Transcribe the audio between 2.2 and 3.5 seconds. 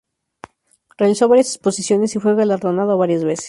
galardonado varias veces.